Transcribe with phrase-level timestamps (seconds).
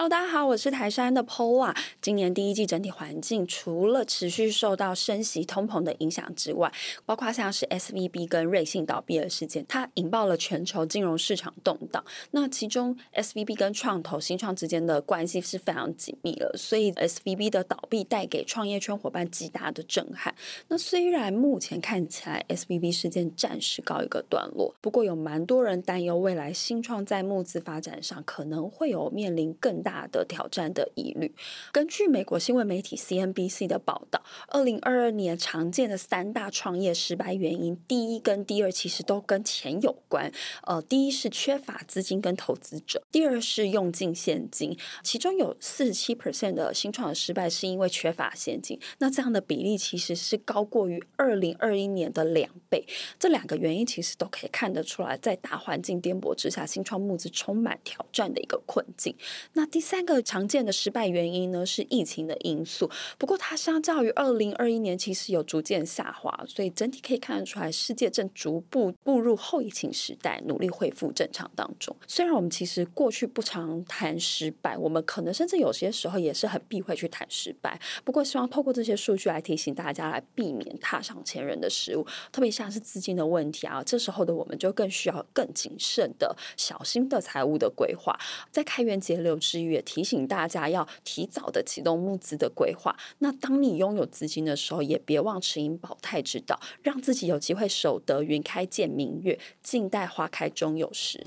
[0.00, 1.76] ！Hello，大家好，我是台山的 Paula。
[2.00, 6.72] 今年第一季整体环境除了持续受到升息、通膨的影响之外，
[7.04, 12.02] 包括像是 SVB 跟瑞信倒闭的事件，它引爆了全球金融市场动荡。
[12.30, 20.34] 那其中 SVB 跟创投新创之间的关系是非常紧密的，所以 SVB 的倒闭带给创业圈伙伴极大的震撼。
[20.68, 31.34] 那虽然目前看起来 SVB 事件暂时告一个段落，不过有蛮多人担忧未来新创在募资发展上可能会有面临更大大的挑战的疑虑。
[31.72, 40.30] 根据美国新闻媒体 CNBC 的报道，二零二二年常见的三大创业失败原因，第一跟第二其实都跟钱有关。
[40.62, 44.76] 呃，第一是缺乏资金跟投资者，第二是用尽现金。
[45.02, 48.78] 其中有四十七 percent 的新创的失败是因为缺乏现金。
[48.98, 52.86] 那这样的比例其实是高过于二零二一年的两倍。
[53.18, 59.14] 这两个原因其实都可以看得出来，在大环境颠簸之下，新创募资充满挑战的一个困境。
[59.54, 62.90] 那第第三个常见的失败原因呢，是疫情的因素。
[63.16, 71.96] 不过它相较于二零二一年，其实有逐渐下滑，所以整体可以看得出来，世界正逐步步入后疫情时代，努力恢复正常当中。
[72.06, 77.80] 虽然我们其实过去不常谈失败，我们可能甚至有些时候也是很避讳去谈失败。
[78.04, 88.14] 不过希望透过这些数据来提醒大家，来避免踏上前人的失误，特别像是资金的问题啊，这时候的我们就更需要更谨慎的、小心的财务的规划，
[88.50, 89.69] 在开源节流之余。
[89.70, 92.96] 也提醒大家要提早的启动募资的规划。
[93.18, 101.26] 那当你拥有资金的时候，也别忘持盈保泰之道，让自己有机会守得云开见明月，静待花开终有时。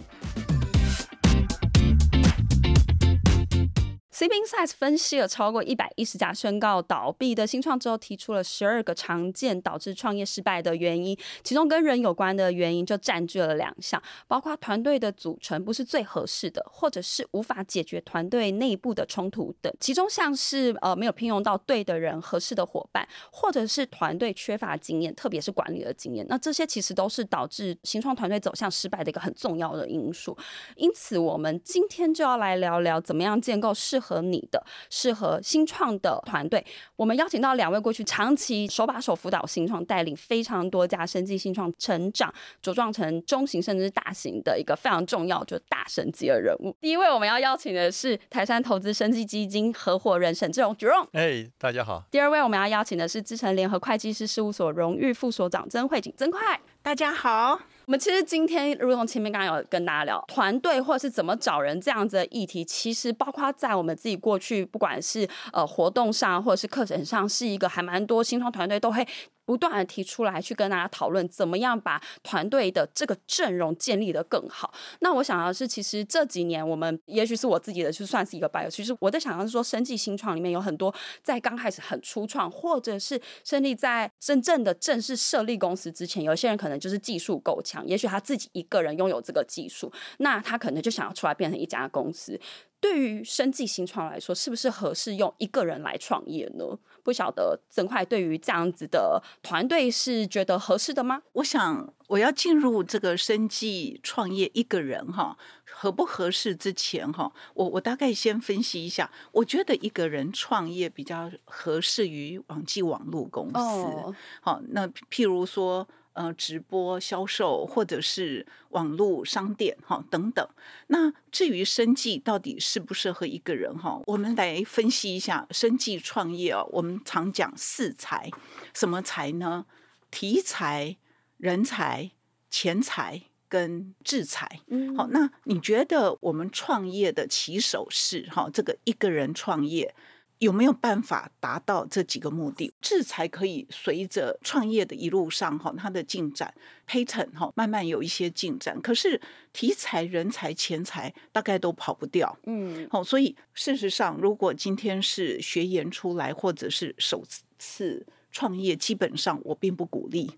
[4.23, 19.73] CB Insights 分析了超过一百一十家宣告倒闭的新创之后，提出了十二个常见导致创业失败的原因，其中跟人有关的原因就占据了两项，包括团队的组成不是最合适的，或者是无法解决团队内部的冲突等。
[19.77, 30.37] 其中像是呃没有聘用到对的人、合适的伙伴，或者是团队缺乏经验，特别是管理的经验，那这些其实都是导致新创团队走向失败的一个很重要的因素。
[30.77, 36.65] 因此，我们今天就要来聊聊怎么样建构适合你的适合新创的团队，
[36.95, 46.75] 我们邀请到两位过去长期手把手辅导新创，带领非常多家生技新创成长茁壮成中型甚至是大型的一个非常重要就是大神级的人物。
[46.79, 52.03] 第一位我们要邀请的是台山投资生技基金合伙人沈志荣 Jerome， 哎，大家好。
[52.11, 57.59] 第二位我们要邀请的是资诚联合会计师事务所荣誉副所长曾慧景曾快，大家好。
[57.85, 69.05] 我们其实今天，如同前面刚刚有跟大家聊团队或者是怎么找人这样子的议题，其实包括在我们自己过去，不管是呃活动上或者是课程上，是一个还蛮多新创团队都会。
[69.45, 74.73] 不断的提出来去跟大家讨论，怎么样把团队的这个阵容建立得更好。
[74.99, 78.69] 那我想要是，其实这几年我们也许是我自己的，就算是一个 bio。
[78.69, 92.39] 其实我在想要是说，生技新创里面有很多在刚开始很初创，或者是甚至在真正的正式设立公司之前，有些人可能就是技术够强，也许他自己一个人拥有这个技术，那他可能就想要出来变成一家公司。
[92.83, 96.77] 对于生计新创来说，是不是合适用一个人来创业呢？
[97.01, 101.21] 不晓得曾快对于这样子的团队是觉得合适的吗？
[101.31, 105.37] 我想我要进入这个生计创业一个人哈，
[105.71, 109.09] 合不合适之前哈，我我大概先分析一下。
[109.31, 113.53] 我觉得一个人创业比较合适于网际网络公司。
[113.57, 115.87] 哦、好，那譬如说。
[116.13, 120.47] 呃，直播销售或者是网络商店哈等等。
[120.87, 126.67] 那至于生计到底适不适合一个人哈，我们来分析一下生计创业哦。
[126.71, 128.29] 我们常讲四才，
[128.73, 129.65] 什么才呢？
[130.11, 130.97] 题材、
[131.37, 132.11] 人才、
[132.51, 134.59] 钱财跟智才。
[134.67, 139.95] 嗯，好，那你觉得我们创业的起手式哈，这个一个人创业？
[140.43, 142.73] 有没有办法达到这几个目的？
[142.81, 146.53] 制裁可以随着创业的一路上哈，它的进展
[146.85, 148.79] ，patent 哈，慢慢有一些进展。
[148.81, 149.19] 可是
[149.53, 152.37] 题材、人才、钱财大概都跑不掉。
[152.43, 157.23] 嗯，好，所以事实上，如果今天是学研出来，或者是首
[157.57, 158.05] 次。
[158.33, 160.29] 创业基本上我并不鼓励。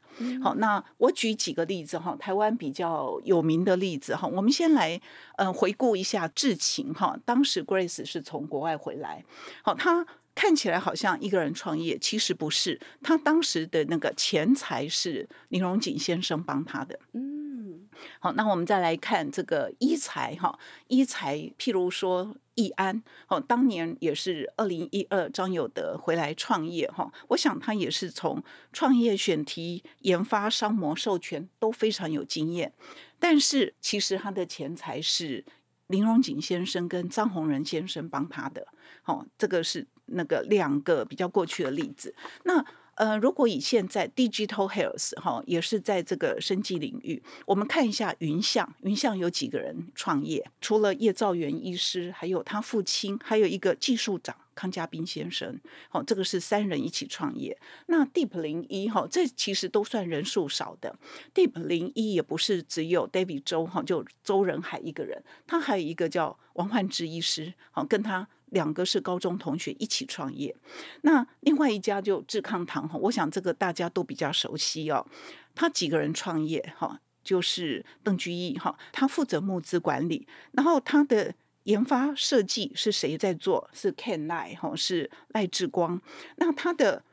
[0.43, 5.01] 好，那我举几个例子哈，台湾比较有名的例子哈，我们先来
[5.37, 9.25] 呃回顾一下智勤哈，当时 Grace 是从国外回来，
[9.63, 10.05] 好，他
[10.35, 16.99] 看起来好像一个人创业，其实不是，他当时的那个钱财是林荣锦先生帮他的。
[17.13, 17.87] 嗯。
[18.19, 28.43] 好，那我们再来看这个医材哈，医材譬如说易安，哦，当年也是二零一二张友德回来创业哈，我想他也是从
[28.73, 32.73] 创业选题、研发、商模、授权都非常有经验，
[33.19, 35.45] 但是其实他的钱财是
[35.87, 38.67] 林荣景先生跟张宏仁先生帮他的，
[39.05, 42.65] 哦，这个是那个两个比较过去的例子，那。
[42.95, 50.49] 呃，如果以现在 digital health 哈，也是在这个生技领域，我们看一下云象，云象有几个人创业？
[50.61, 55.59] 除了叶兆元医师，还有他父亲，还有一个技术长康家斌先生，
[55.89, 57.57] 好，这个是三人一起创业。
[57.87, 60.97] 那 Deep 零一哈，这其实都算人数少的。
[61.33, 68.29] Deep 零一也不是只有 David 周哈，就周仁海一个人，他还有一个叫王焕之医师，好，跟他。
[68.55, 70.55] 两个是高中同学一起创业，
[71.01, 75.05] 那另外一家就致康堂哈，我想这个大家都比较熟悉哦。
[75.53, 81.35] 他几个人创业哈，就是邓居易哈，他负责募资管理，然后他的
[81.65, 83.69] 研发设计是谁在做？
[83.73, 86.01] 是 Ken 赖哈，是赖志光。
[86.37, 87.03] 那他的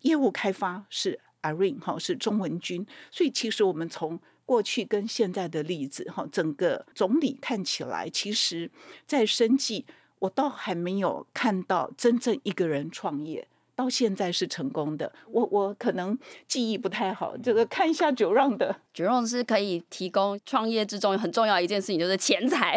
[0.00, 2.84] 业务开发是 Irene 哈，是钟文君。
[3.12, 8.68] 所以其实我们从过去跟现在的例子哈，整个总理看起来，其实
[9.06, 9.86] 在生计。
[10.20, 13.48] 我倒还没有看到真正一个人创业。
[13.80, 22.76] 到现在是成功的，我我可能记忆不太好，这个看一下 Jerome 的 Jerome 是可以提供创业之中很重要一件事情，就是 钱财。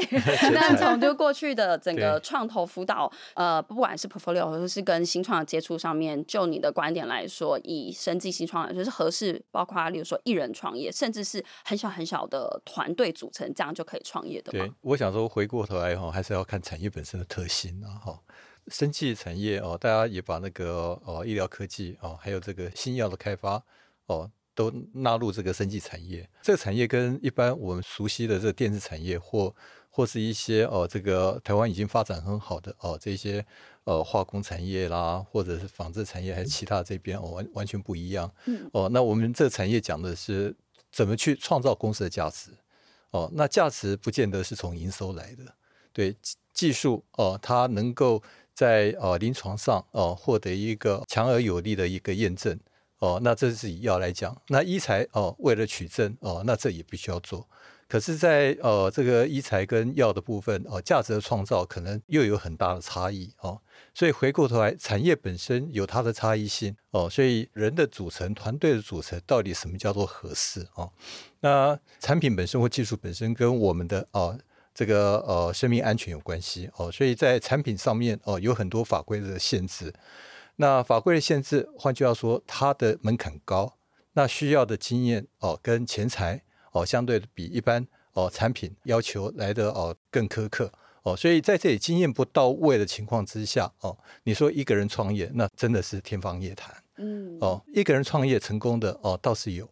[0.53, 14.53] 那从就过去的整个创投辅导，呃，不管是 portfolio 或者是跟新创的接触上面，就你的观点来说，以生计新创来说是合适，包括例如说一人创业，甚至是很小很小的团队组成，这样就可以创业的？
[14.53, 18.19] 对，我想说回过头来哈，还是要看产业本身的特性啊哈。
[18.68, 23.62] 生技产业哦，大家也把那个哦医疗科技哦，还有这个新药的开发
[24.06, 26.30] 哦，都纳入这个生技产业。
[26.42, 29.54] 这个产业跟一般我们熟悉的这个电子产业，或
[29.89, 33.45] 或是一些哦这个台湾已经发展很好的哦这些
[33.83, 38.33] 呃化工产业啦，或者是纺织产业，还是其他这边哦完完全不一样。
[38.45, 38.69] 嗯。
[38.71, 40.56] 哦，那我们这个产业讲的是
[40.89, 42.51] 怎么去创造公司的价值。
[43.12, 45.44] 哦，那价值不见得是从营收来的。
[45.92, 46.15] 对，
[46.54, 48.24] 技术哦，它能够。
[48.53, 52.59] 在呃临床上哦获得一个强而有力的一个验证
[53.00, 57.47] 哦，那这是以药来讲，那医材哦为了取证哦，那这也必须要做。
[57.89, 63.61] 可是在，呃这个医材跟药的部分哦，价值的创造可能又有很大的差异哦。
[63.94, 67.07] 所以回过头来，产业本身有它的差异性哦。
[67.09, 70.91] 所以人的组成、团队的组成，到底什么叫做合适哦？
[71.41, 74.39] 那产品本身或技术本身跟我们的哦。
[74.73, 79.93] 这个呃，生命安全有关系哦，所以在产品上面哦，有很多法规的限制。
[80.55, 83.77] 那法规的限制，换句话说，它的门槛高，
[84.13, 86.41] 那需要的经验哦跟钱财
[86.71, 90.71] 哦，相对的比一般哦产品要求来的哦更苛刻
[91.03, 91.15] 哦。
[91.15, 96.75] 所以在这里经验不到位的情况之下哦，你说一个人创业，那真的是天方夜谭。
[96.97, 99.69] 嗯，哦，一个人创业成功的哦倒是有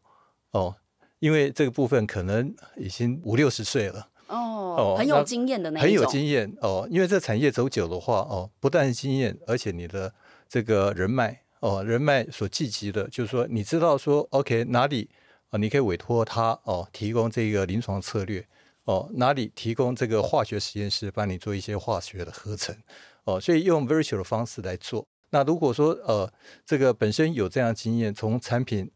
[0.52, 0.76] 哦，
[1.20, 4.08] 因为这个部分可能已经五六十岁了。
[4.32, 6.88] 哦，很有经验的那种，很有经验哦。
[6.90, 10.14] 因为这产业走久的话哦，不但是经验，而且你的
[10.48, 15.10] 这个人脉哦，人脉所聚集的，就是说你知道说，OK 哪里
[15.50, 18.48] 啊，你可以委托他哦，提供这个临床策略
[18.86, 22.76] 哦，哪里提供这个化学实验室帮你做一些化学的合成
[23.26, 25.06] 哦，所以用 virtual 的方式来做。
[25.32, 26.32] 那如果说呃，
[26.66, 28.90] 这个本身有这样经验，从产品。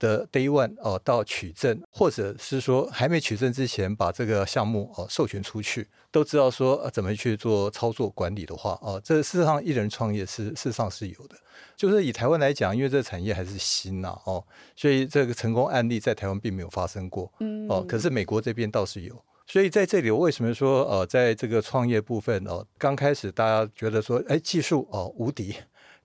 [0.00, 11.36] 的 day one 哦，到取证，或者是说还没取证之前，把这个项目哦授权出去，都知道说、呃、怎么去做操作管理的话哦，这事实上一人创业是事实上是有的。
[11.76, 17.32] 就是以台湾来讲，因为这个产业还是新呐哦，所以这个成功案例在台湾并没有发生过。
[17.40, 19.22] 嗯哦，可是美国这边倒是有。
[19.46, 25.54] 所以在这里，我为什么说呃，在这个创业部分哦，刚开始大家觉得说，哎，技术哦无敌，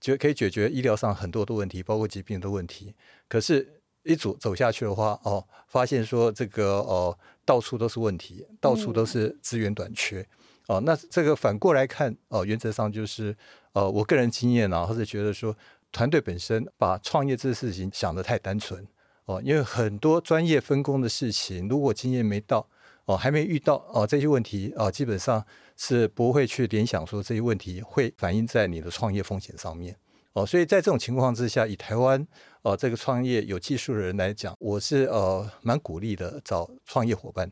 [0.02, 2.94] 就可以解决医疗上很多的问题，包括疾病的问题，
[3.30, 3.75] 可是。
[4.06, 10.22] 一组走下去的话，哦，发现说这个哦，到处都是问题，到处都是资源短缺，
[10.68, 13.36] 嗯、哦，那这个反过来看，哦，原则上就是，
[13.74, 15.56] 呃，我个人经验啊，或者觉得说，
[15.92, 18.88] 团队本身把创业这个事情想得太单纯，
[19.26, 22.68] 哦，因为很多专业分工的事情，如果经验没到，
[23.06, 25.44] 哦，还没遇到，哦，这些问题，哦，基本上
[25.76, 29.96] 是不会去联想说这些问题会反映在你的创业风险上面。
[30.34, 32.28] 哦，所以在这种情况之下，以台湾
[32.66, 37.48] 呃这个创业有技术的人来讲，我是呃蛮鼓励的，找创业伙伴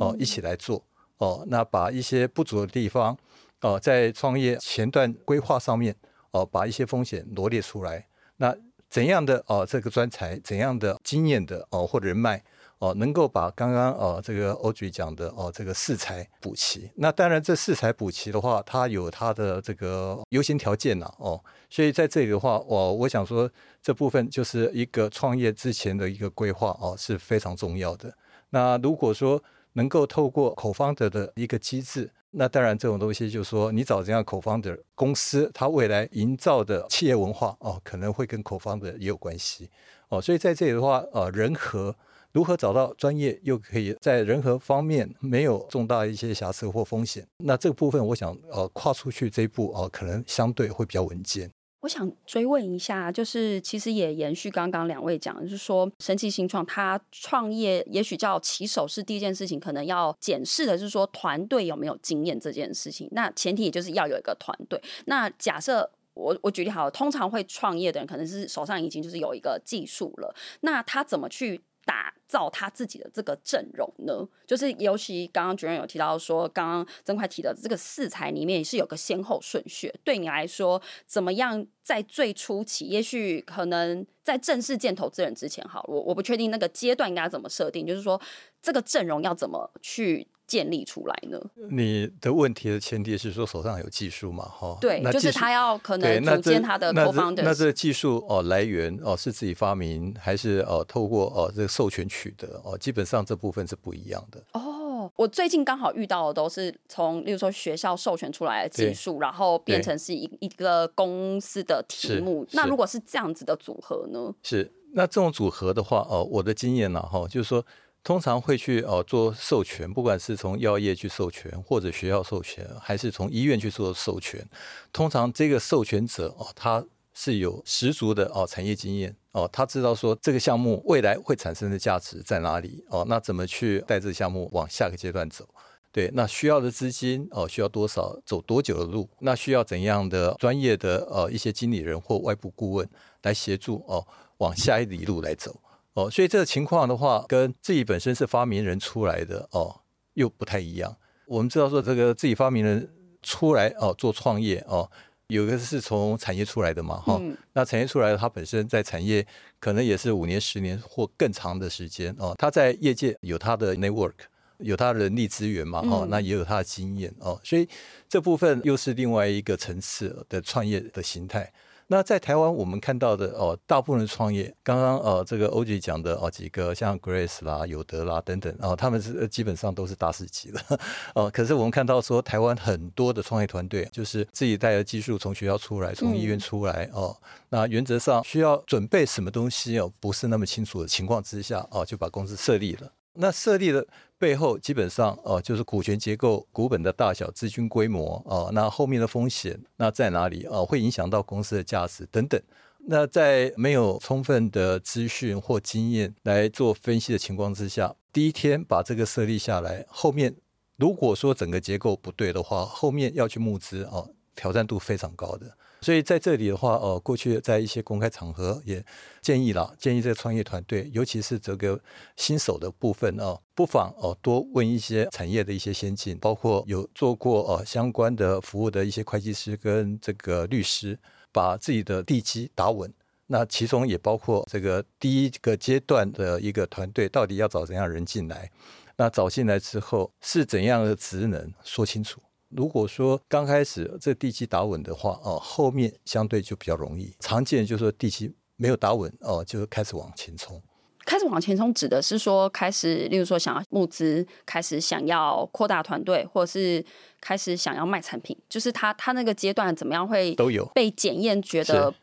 [0.00, 0.84] 哦、呃、一起来做
[1.18, 3.16] 哦、呃，那把一些不足的地方
[3.60, 5.94] 哦、呃，在创业前段规划上面
[6.32, 8.08] 哦、呃，把一些风险罗列出来。
[8.38, 8.52] 那
[8.90, 12.42] 怎样的哦、呃、这个专才，怎样的经验的哦、呃、或者人脉
[12.78, 16.90] 哦，能够把刚刚哦这个 Audrey 讲的哦这个四才补齐。
[16.96, 21.42] 那当然，这四才补齐的话，它有它的这个优先条件呐哦。
[21.70, 23.50] 所以在这里的话，我我想说，
[23.82, 28.12] 这部分就是一个创业之前的一个规划哦，是非常重要的。
[28.50, 29.42] 那如果说
[29.72, 39.70] 能够透过口方的的一个机制，那当然这种东西就是说，你找这样口方的公司，它未来营造的企业文化哦，可能会跟口方的也有关系
[40.10, 40.20] 哦。
[40.20, 41.96] 所以在这里的话，呃，人和。
[42.36, 47.26] 如何找到专业又可以在人和方面没有重大一些瑕疵或风险？
[47.38, 51.50] 那这个部分，我想呃跨出去这一步呃，可能相对会比较稳健。
[51.80, 63.08] 我想追问一下，就是其实也延续刚刚两位讲，就是说神奇新创它创业也许叫起手是第一件事情，可能要检视的是说团队有没有经验这件事情。
[63.12, 64.78] 那前提也就是要有一个团队。
[65.06, 74.28] 那假设我我举例好了，通常会创业的人可能是手上已经就是有一个技术了，那他怎么去打造他自己的这个阵容呢？
[74.46, 79.94] 就是尤其刚刚主任有提到说，刚刚曾快提的这个四才里面是有个先后顺序。
[80.04, 88.20] 对你来说，怎么样在最初期，也许可能在正式见投资人之前，好，我我不确定那个阶段应该怎么设定，就是说
[88.60, 90.26] 这个阵容要怎么去。
[90.46, 91.40] 建立出来呢？
[91.70, 94.44] 你的问题的前提是说手上有技术嘛？
[94.44, 97.42] 哈，对，就是他要可能组建他的 co-founder。
[97.42, 102.78] 那这技术哦来源哦是自己发明还是哦透过哦这个授权取得哦？
[102.78, 104.40] 基本上这部分是不一样的。
[104.52, 112.46] 哦，我最近刚好遇到的都是从例如说学校授权出来的技术，然后变成是一一个公司的题目。
[112.52, 114.32] 那如果是这样子的组合呢？
[114.42, 117.64] 是，那这种组合的话哦，我的经验呢哈，就是说。
[118.06, 124.48] 通常会去哦做授权，不管是从药业去授权，或者学校授权，还是从医院去做授权。
[124.92, 135.44] 通常这个授权者哦，他是有十足的哦产业经验哦，他知道说这个项目未来会产生的价值在哪里哦，那怎么去带这个项目往下个阶段走？
[135.90, 139.08] 对，那需要的资金哦，需要多少，走多久的路？
[139.18, 142.88] 那需要怎样的专业的呃一些经理人或外部顾问
[143.22, 145.60] 来协助哦，往下一里路来走。
[145.96, 149.80] 哦，所以这个情况的话，跟自己本身是发明人出来的哦，
[150.12, 150.94] 又不太一样。
[151.26, 152.88] 我们知道说，这个自己发明人
[153.22, 154.90] 出来哦，做创业哦，
[155.28, 157.34] 有一个是从产业出来的嘛，哈、嗯。
[157.54, 159.26] 那产业出来的，他本身在产业
[159.58, 162.34] 可能也是五年、十年或更长的时间哦。
[162.38, 164.12] 他在业界有他的 network，
[164.58, 167.40] 有他的人力资源嘛，哦，嗯、那也有他的经验哦。
[167.42, 167.66] 所以
[168.06, 171.50] 这部分又是另外一个层次的创业的形态。
[171.88, 180.60] 那在台湾，我们看到的哦，大部分的创业，刚刚呃，这个 Audrey 讲的哦，几个像 Grace 啦、有德啦等等哦，他们是基本上都是大师级的
[181.14, 181.30] 哦。
[181.32, 187.16] 可是我们看到说，台湾很多的创业团队，就是自己带的技术从学校出来，从医院出来哦。
[187.50, 192.90] 那原则上需要准备什么东西哦，不是那么清楚的情况之下哦，就把公司设立了。
[193.18, 193.86] 那设立的
[194.18, 202.40] 背后，基本上哦，就是股权结构、股本的大小、资金规模哦，那后面的风险那在哪里哦，会影响到公司的价值等等。
[202.88, 210.36] 那在没有充分的资讯或经验来做分析的情况之下，第一天把这个设立下来，后面
[210.76, 215.56] 如果说整个结构不对的话，后面要去募资哦，挑战度非常高的。
[215.80, 218.84] 所以在这里的话，呃，过去在一些公开场合也
[219.20, 221.78] 建议了，建议这个创业团队，尤其是这个
[222.16, 230.98] 新手的部分哦，不妨哦多问一些产业的一些先进，包括有做过呃相关的服务的一些会计师跟这个律师，
[231.30, 232.92] 把自己的地基打稳。
[233.28, 238.50] 那其中也包括这个第一个阶段的一个团队，到底要找怎样人进来？
[238.96, 242.22] 那找进来之后是怎样的职能，说清楚。
[242.56, 247.14] 如果说刚开始这地基打稳的话，哦，后面相对就比较容易。
[247.20, 250.60] 常见就是说地基没有打稳，哦，就开始往前冲。
[251.04, 256.84] 开始往前冲指的是说，开始，例如说想要募资，开始想要扩大团队，或者是
[257.20, 261.94] 开始想要卖产品，就是他他那个阶段怎么样会都有被检验，觉得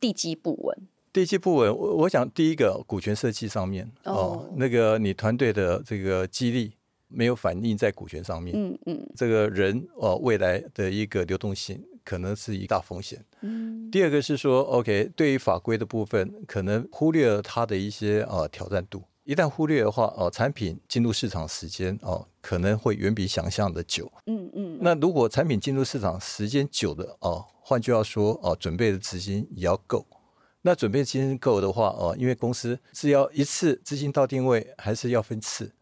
[0.00, 0.76] 地基不稳。
[1.12, 6.72] 地基不稳，我我想第一个股权设计上面哦，哦，那个你团队的这个激励。
[7.10, 13.24] 没有反映在股权上面，嗯嗯，这个人哦，未来的一个流动性可能是一大风险。
[13.42, 19.02] 嗯，第二个是说，OK，对于法规的部分，可能忽略了它的一些呃挑战度。
[19.24, 24.10] 一旦忽略的话，哦，产品进入市场时间哦，可能会远比想象的久。
[24.26, 30.06] 嗯嗯，那如果产品进入市场时间久的哦，换句话说哦，准备的资金也要够。
[30.62, 35.72] 那准备资金够的话哦，因为公司是要一次资金到定位，还是要分次？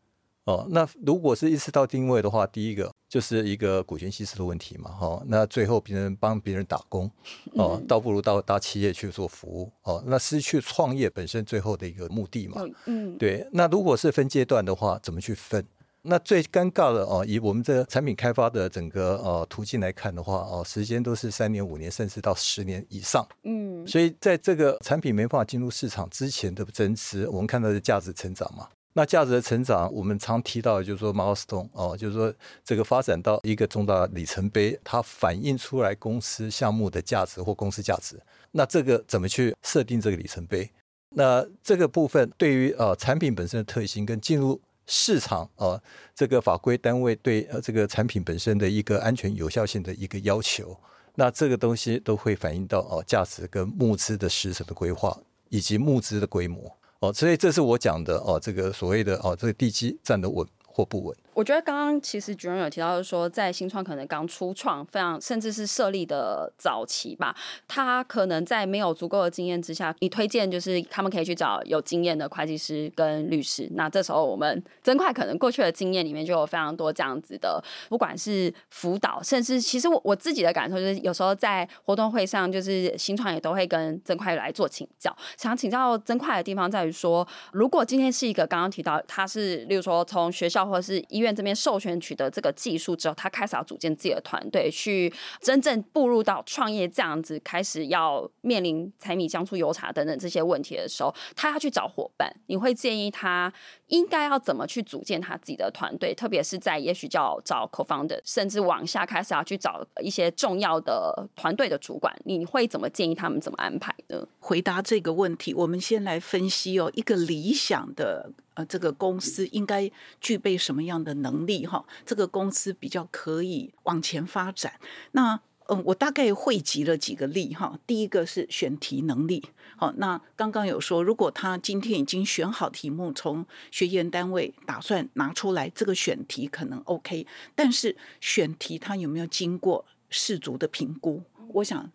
[0.48, 7.10] 哦，那如果是意识到定位的话，第一个就是一个股权稀释的问题嘛，哈，那最后别人帮别人打工，
[7.52, 13.46] 哦，倒不如到大企业去做服务，哦，那失去创业本身最后的一个目的嘛，嗯，对。
[13.52, 15.62] 那如果是分阶段的话，怎么去分？
[16.00, 28.66] 那最尴尬的哦，以我们这个产品开发的整个呃途径来看的话，哦，时间都是三年、五年，甚至到十年以上，嗯，所以在这个产品没办法进入市场之前的增值，我们看到的价值成长嘛。
[28.98, 38.20] 那价值的成长，我们常提到就是说 milestone 哦，就是说这个发展到一个重大里程碑，它反映出来公司项目的价值或公司价值。
[38.50, 40.68] 那这个怎么去设定这个里程碑？
[41.10, 50.76] 那这个部分对于呃产品本身的特性跟进入市场啊、呃，这个法规单位对呃这个产品本身的一个安全有效性的一个要求，
[51.14, 55.16] 那这个东西都会反映到哦价值跟募资的时程的规划
[55.50, 56.76] 以及募资的规模。
[57.00, 61.16] 哦，所以这是我讲的哦，这个所谓的哦，这个地基站得稳或不稳。
[61.38, 67.32] 我觉得刚刚其实 Jerome 有提到，就是说在新创可能刚初创，非常甚至是设立的早期吧，
[67.68, 73.68] 他可能在没有足够的经验之下，你推荐就是他们可以去找有经验的会计师跟律师。
[73.74, 85.16] 那这时候我们增快可能过去的经验里面就有非常多这样子的，不管是辅导，甚至其实我我自己的感受就是，有时候在活动会上，就是新创也都会跟增快来做请教。
[85.36, 91.27] 想请教增快的地方在于说，如果今天是一个刚刚提到他是，例如说从学校或者是医院。
[91.34, 102.28] 这边授权取得这个技术之后，他开始要组建自己的团队，去真正步入到创业这样子，开始要面临柴米酱醋油茶等等这些问题的时候，他要去找伙伴。
[102.46, 103.52] 你会建议他
[103.88, 106.14] 应该要怎么去组建他自己的团队？
[106.14, 114.26] 特别是在也许叫找 co-founder，甚至往下开始要去找一些重要的团队的主管，你会怎么建议他们怎么安排呢？
[114.40, 118.32] 回答这个问题，我们先来分析哦，一个理想的。
[118.58, 119.88] 呃，这个公司应该
[120.20, 121.64] 具备什么样的能力？
[121.64, 124.80] 哈，这个公司比较可以往前发展。
[125.12, 127.78] 那，嗯，我大概汇集了几个例哈。
[127.86, 129.44] 第一个是选题能力。
[129.76, 137.24] 好，那刚刚有说，如果他今天已经选好题目，从学研单位打算拿出来，这个选题可能 OK。
[137.54, 141.22] 但是选题他有没有经过适足的评估？
[141.52, 141.92] 我想，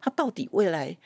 [0.00, 0.96] 他到底未来。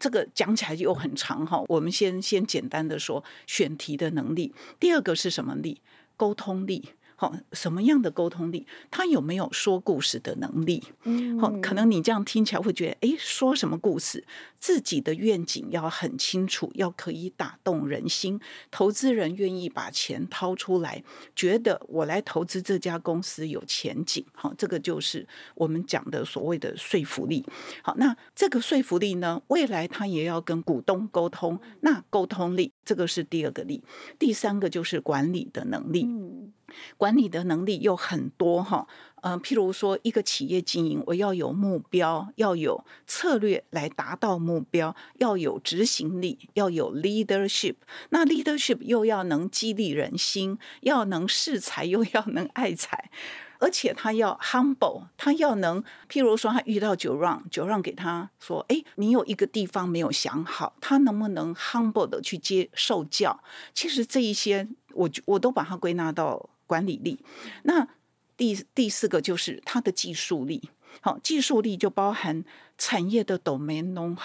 [0.00, 4.52] 这个讲起来又很长哈，我们先先简单的说选题的能力。
[4.80, 5.80] 第二个是什么力？
[6.16, 6.88] 沟通力。
[7.20, 8.66] 好，什么样的沟通力？
[8.90, 10.82] 他有没有说故事的能力？
[11.02, 14.24] 嗯，好，可能你这样听起来会觉得，哎，说什么故事？
[14.58, 21.04] 自己的愿景要很清楚，要可以打动人心，投资人愿意把钱掏出来，
[21.36, 24.24] 觉得我来投资这家公司有前景。
[24.32, 27.44] 好，这个就是我们讲的所谓的说服力。
[27.82, 33.84] 好，那这个说服力呢，未来他也要跟股东沟通，那沟通力，这个是第二个力。
[34.18, 36.04] 第三个就是管理的能力。
[36.06, 36.54] 嗯。
[36.96, 38.86] 管理的能力又很多哈，
[39.22, 47.74] 呃，譬如说一个企业经营，我要有目标，要有策略来达到目标，要有执行力，要有 leadership。
[48.10, 53.10] 那 leadership 又要能激励人心，要能识才，又要能爱才，
[53.58, 63.42] 而且他要 humble，他要能，譬如说他遇到九让九让给他说，哎，你有一个地方没有想好，他能不能 humble 的去接受教？
[63.74, 66.48] 其实这一些，我我都把它归纳到。
[66.70, 67.18] 管理力，
[67.64, 67.88] 那
[68.36, 70.70] 第第四个就是他的技术力。
[71.00, 72.44] 好，技术力就包含
[72.78, 74.16] 产业的 domain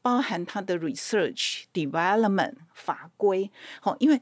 [0.00, 3.50] 包含他的 research development 法规。
[3.82, 4.18] 好，因为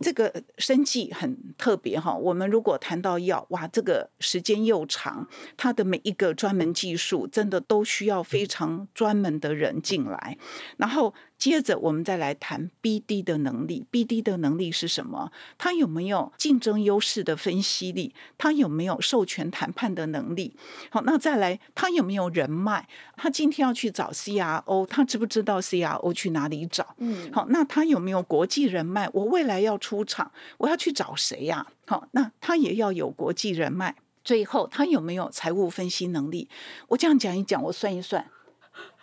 [0.00, 2.12] 这个生技很特别哈。
[2.12, 10.36] 我们如果谈到药，哇，这个时间又长，它的每一个专门技术真的都需要非常专门的人进来，
[10.78, 11.14] 然后。
[11.38, 15.30] 接着我们再来谈 BD 的能力，BD 的能力是什么？
[15.58, 18.14] 他有没有竞争优势的分析力？
[18.38, 20.56] 他有没有授权谈判的能力？
[20.90, 22.88] 好，那再来，他有没有人脉？
[23.16, 26.94] 他今天要去找 CRO，他知不知道 CRO 去哪里找？
[26.98, 29.08] 嗯，好，那他有没有国际人脉？
[29.12, 31.66] 我未来要出场，我要去找谁呀？
[31.86, 33.94] 好，那他也要有国际人脉。
[34.24, 36.48] 最后，他有没有财务分析能力？
[36.88, 38.26] 我这样讲一讲，我算一算。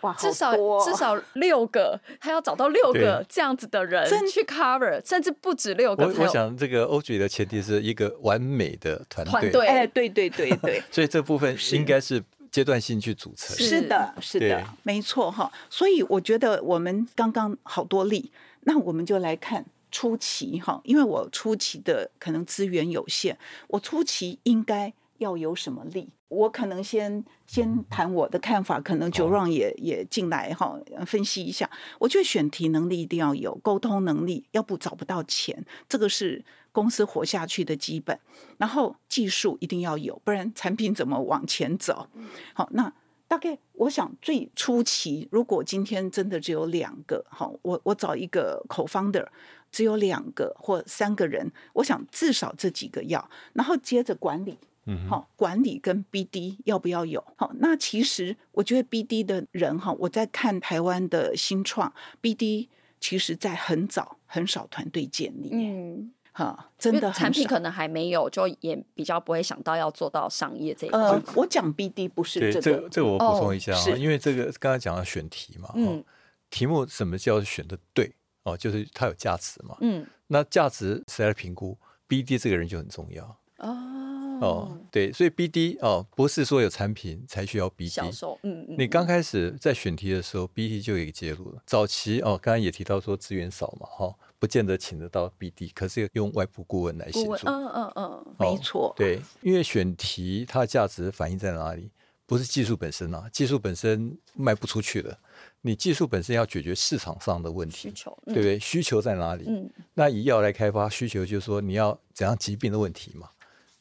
[0.02, 6.06] 哇，至少至少六个，他要找到六个这样子的人去 cover，甚至不止六个。
[6.06, 13.56] 我我想这个 Audrey 的前提是一个完美的团队，对哎，对对对对， 所以这部分应该是阶段性去组成。
[13.56, 15.50] 是的，是的，没错哈。
[15.70, 18.30] 所以我觉得我们刚刚好多例，
[18.62, 23.36] 那我们就来看初期哈，因为我初期的可能资源有限，
[23.68, 26.08] 我初期应该要有什么力？
[26.28, 31.70] 我可能先先谈我的看法，可能 Jerome 也也进来哈，分析一下。
[32.00, 38.18] 我觉得选题能力一定要有，沟通能力，要不找不到钱，这个是公司活下去的基本。
[38.58, 42.08] 然后技术一定要有，不然产品怎么往前走？
[42.52, 42.92] 好，那
[43.28, 49.30] 大概我想最初期，如果今天真的只有两个，好，我我找一个口方的
[49.70, 54.58] 只有两个或三个人，我想至少这几个要，然后接着管理。
[54.86, 57.24] 嗯，好，管理跟 BD 要不要有？
[57.36, 62.68] 好，那其实我觉得 BD 的人哈，我在看台湾的新创 BD，
[63.00, 71.00] 其实在很早很少团队建立，嗯，哈，真的产品可能还没有，就也比较不会想到要做到商业这一块。
[71.00, 76.04] 呃，我讲 BD 不是这个，这个、这个我补充一下啊、哦，因为这个刚才讲到选题嘛，嗯，
[76.50, 83.24] 题目什么叫选的对哦，就是它有价值嘛，嗯，那价值谁来评估？BD 这个人就很重要
[83.58, 84.10] 哦。
[84.40, 88.76] 哦，对，所以 BD 哦，不是说有产品才需要 BD 销售，嗯嗯。
[88.78, 91.62] 你刚开始在选题的时候，BD 就有一个介入了。
[91.66, 97.32] 早期哦，刚刚也提到说资源少嘛，哈、哦，不见得请得到 BD，可是用外部顾问来协助。
[97.46, 98.92] 嗯嗯嗯、哦，没错。
[98.96, 101.90] 对，因为选题它的价值反映在哪里？
[102.26, 105.18] 不是技术本身啊，技术本身卖不出去的。
[105.60, 108.58] 你技术本身要解决市场上的问题，需求，对不对？
[108.58, 109.44] 需求在哪里？
[109.46, 109.70] 嗯。
[109.92, 113.28] 那以药来开发需求，就是说你要怎样疾病的问题嘛。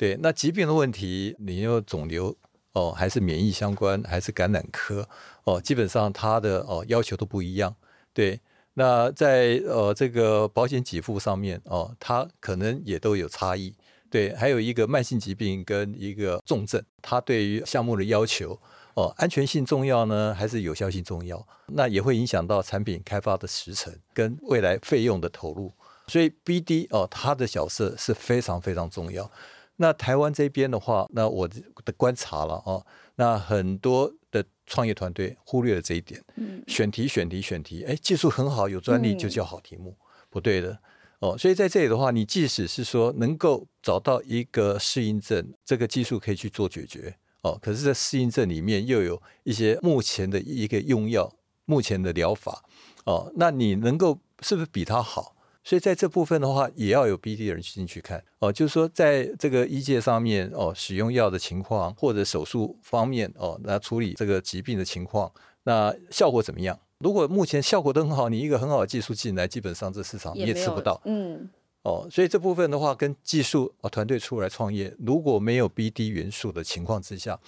[0.03, 2.35] 对，那疾病的问题，你有肿瘤
[2.73, 5.07] 哦，还是免疫相关，还是感染科
[5.45, 5.61] 哦？
[5.61, 7.73] 基本上它的哦要求都不一样。
[8.13, 8.41] 对，
[8.73, 13.73] 那在呃这个保险给付上面哦，它可能也都有差异。
[14.09, 18.59] 对，还有一个慢性疾病跟一个重症，它对于项目的要求
[18.95, 21.47] 哦，安全性重要呢，还是有效性重要？
[21.67, 25.71] 那也会影响到产品开发的时程跟未来费用的投入。
[26.07, 29.31] 所以 BD 哦，它的角色是非常非常重要。
[29.77, 36.23] 那台湾这边的话，那我的观察了哦，那很多的创业团队忽略了这一点。
[36.35, 40.79] 嗯，选题、选题、选题，哎，技术很好，有专利就叫好题目，嗯、不对的
[41.19, 41.37] 哦。
[41.37, 51.33] 所以在这里的话，你即使是说能够找到一个适应症，这个技术可以去做解决哦，可是，在适应症里面又有一些目前的一个用药、
[51.65, 52.63] 目前的疗法
[53.05, 55.32] 哦，那你能够是不是比他好？
[55.63, 65.31] 所以在这部分的话，也要有 BD 的人进去看哦，就是说在这个医界上面哦，使用药的情况或者手术方面哦，那处理这个疾病的情况，
[65.63, 66.77] 那效果怎么样？
[66.97, 71.49] 如果目前效果都很好，你一个很好的技术进来，基本上这市场你也吃不到，嗯，
[71.83, 77.39] 哦，所以这部分的话，跟技术哦团队出来创业，如果没有 BD 元素的情况之下，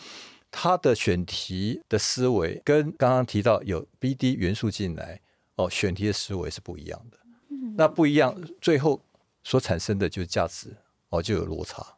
[0.51, 5.19] 他的选题的思维跟刚刚提到有 BD 元素进来
[5.55, 7.17] 哦，选题的思维是不一样的。
[7.77, 9.01] 那不一样，最后
[9.43, 10.77] 所产生的就是价值
[11.09, 11.95] 哦，就有落差。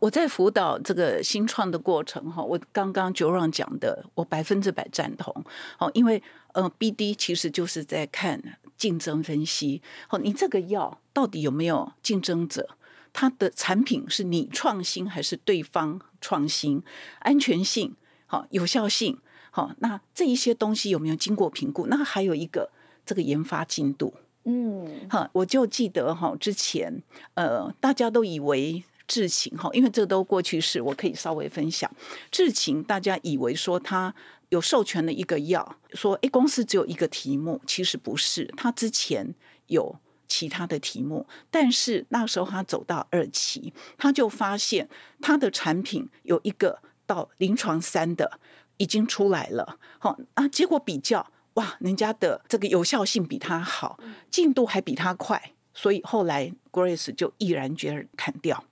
[0.00, 5.32] 我在辅导这个新创的过程哈，我刚刚 Jerome 讲的，我百分之百赞同。
[5.78, 9.80] 哦，因为呃，BD 其实就是在看竞争分析。
[10.10, 12.76] 哦，你这个药到底有没有竞争者？
[13.14, 16.82] 它的产品是你创新还是对方创新？
[17.20, 17.94] 安全性
[18.26, 19.18] 好，有效性
[19.52, 21.86] 好，那这一些东西有没有经过评估？
[21.86, 22.70] 那还有一个
[23.06, 24.12] 这个研发进度。
[24.44, 27.02] 嗯，哈，我就记得哈，之前
[27.32, 31.90] 呃，大家都以为智勤哈，因为这都过去式，我可以稍微分享。
[32.30, 34.14] 智勤大家以为说他
[34.50, 39.34] 有授权的一个药，说哎，公司只有一个题目，其实不是，他之前
[39.68, 39.96] 有
[40.28, 44.88] 其他的题目，但是那时候他走到二期，他就发现
[45.22, 48.38] 他的产品有一个到临床三的
[48.76, 51.30] 已经出来了，好啊，结果比较。
[51.54, 53.98] 哇，人家的这个有效性比他好，
[54.30, 58.64] 进度还比他快，所以后来 Grace 就毅然决然砍掉。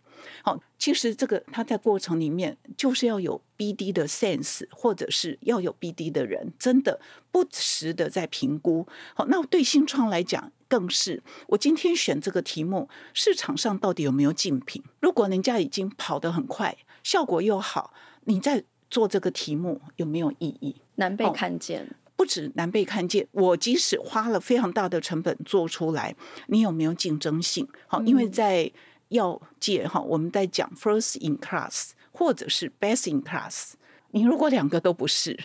[0.44, 8.86] 好，其实这个他在过程里面就是要有 BD 的 sense，或者是要有 BD 的人，真的不时的在评估。
[9.14, 14.82] 好，那对新创来讲更是，我今天选这个题目，市场上到底有没有竞品？
[15.00, 17.92] 如果人家已经跑得很快，效果又好，
[18.24, 20.76] 你在做这个题目有没有意义？
[20.96, 21.96] 难被看见。
[22.22, 26.14] 不止难被看见，我即使花了非常大的成本做出来，
[26.46, 27.66] 你有没有竞争性？
[27.88, 28.70] 好，因为在
[29.08, 33.72] 药界哈，我们在讲 first in class 或者是 best in class，
[34.12, 35.36] 你如果两个都不是，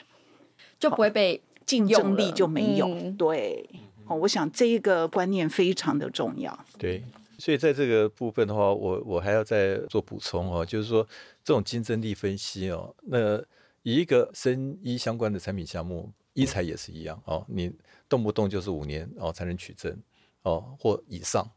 [0.78, 2.88] 就不会被竞争力就没有。
[2.90, 3.68] 嗯、对，
[4.06, 6.64] 好，我想这一个观念非常的重要。
[6.78, 7.04] 对，
[7.40, 11.04] 所以在这个部分的话，我我还要再做补充哦，就是说
[11.44, 13.40] 这种竞争力分析哦，那
[13.82, 16.12] 以一个生医相关的产品项目。
[16.38, 17.74] 医材也是一样哦，你
[18.08, 19.92] 动不动就是五年哦才能取证
[20.44, 21.50] 哦或以上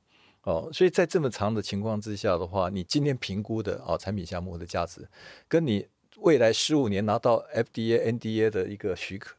[0.44, 5.06] 哦，所以在这么长的情况之下的话，你今天评估的哦产品项目的价值，
[5.46, 9.36] 跟你未来十五年拿到 FDA、NDA 的一个许可，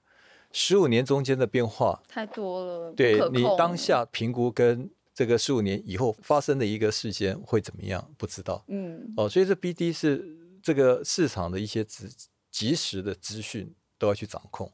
[0.52, 8.14] 十五年中间的变化太多了，对你当下评估跟这个十五年以后发生的一个事件会怎么样？
[8.16, 8.64] 不知道。
[8.68, 12.08] 嗯，哦，所以这 BD 是这个市场的一些资
[12.52, 14.72] 即时的资讯都要去掌控。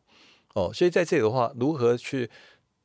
[0.53, 2.29] 哦，所以在这里的话，如何去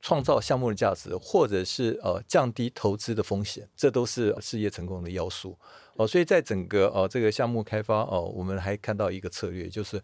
[0.00, 5.58] 创造项目的价值，或者是呃降低投资的风险，这都是事业成功的要素。
[5.94, 10.02] 哦，所以在整个呃这个项目开发哦，我们还看到一个策略，就是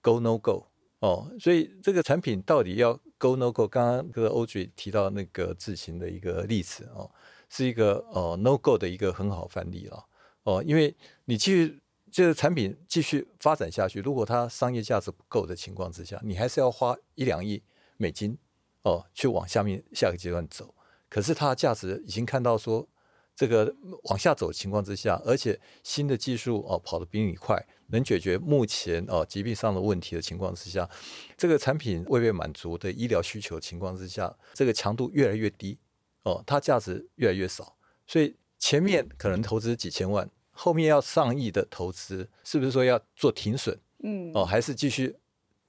[0.00, 0.66] Go No Go。
[1.00, 3.66] 哦，所以这个产品到底要 Go No Go？
[3.66, 7.10] 刚刚这个欧爵提到那个智行的一个例子哦，
[7.48, 10.04] 是一个呃 No Go 的一个很好范例了。
[10.44, 11.81] 哦，因为你继续
[12.12, 17.62] 这个产品继续发展下去，如果它商业价值不够的情况之下，你还是要花一两亿
[17.96, 18.38] 美金
[18.82, 20.74] 哦去往下面下个阶段走。
[21.08, 22.86] 可是它的价值已经看到说。
[23.34, 30.88] 这个往下走的情况之下，而且新的技术哦跑得比你快，能解决目前哦疾病上的问题的情况之下，
[31.34, 35.78] 这个产品未被满足的医疗需求情况之下，这个强度越来越低
[36.24, 37.74] 哦，它价值越来越少，
[38.06, 40.30] 所以前面可能投资几千万，
[40.62, 43.76] 后面要上亿的投资，是不是说要做停损？
[44.04, 45.16] 嗯，哦，还是继续